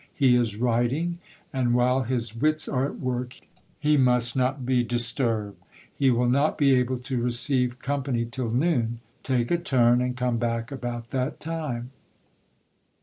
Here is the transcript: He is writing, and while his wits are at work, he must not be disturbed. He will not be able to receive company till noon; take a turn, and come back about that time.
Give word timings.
He 0.15 0.35
is 0.35 0.55
writing, 0.55 1.19
and 1.53 1.75
while 1.75 2.01
his 2.01 2.35
wits 2.35 2.67
are 2.67 2.85
at 2.85 2.97
work, 2.99 3.39
he 3.79 3.97
must 3.97 4.35
not 4.35 4.65
be 4.65 4.81
disturbed. 4.83 5.57
He 5.95 6.09
will 6.09 6.27
not 6.27 6.57
be 6.57 6.73
able 6.73 6.97
to 6.97 7.21
receive 7.21 7.77
company 7.77 8.25
till 8.25 8.49
noon; 8.49 8.99
take 9.21 9.51
a 9.51 9.59
turn, 9.59 10.01
and 10.01 10.17
come 10.17 10.37
back 10.39 10.71
about 10.71 11.11
that 11.11 11.39
time. 11.39 11.91